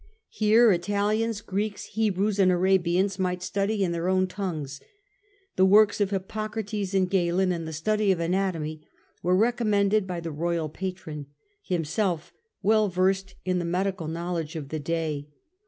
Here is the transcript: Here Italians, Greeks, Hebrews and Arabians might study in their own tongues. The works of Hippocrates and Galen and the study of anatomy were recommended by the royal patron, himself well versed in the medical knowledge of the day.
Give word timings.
Here 0.29 0.71
Italians, 0.71 1.41
Greeks, 1.41 1.85
Hebrews 1.93 2.39
and 2.39 2.51
Arabians 2.51 3.19
might 3.19 3.43
study 3.43 3.83
in 3.83 3.91
their 3.91 4.07
own 4.09 4.25
tongues. 4.25 4.81
The 5.57 5.63
works 5.65 6.01
of 6.01 6.09
Hippocrates 6.09 6.95
and 6.95 7.07
Galen 7.07 7.51
and 7.51 7.67
the 7.67 7.71
study 7.71 8.11
of 8.11 8.19
anatomy 8.19 8.81
were 9.21 9.35
recommended 9.37 10.07
by 10.07 10.19
the 10.19 10.31
royal 10.31 10.69
patron, 10.69 11.27
himself 11.61 12.33
well 12.63 12.89
versed 12.89 13.35
in 13.45 13.59
the 13.59 13.63
medical 13.63 14.07
knowledge 14.07 14.55
of 14.55 14.69
the 14.69 14.79
day. 14.79 15.29